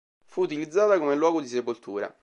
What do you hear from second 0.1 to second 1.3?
Fu utilizzata come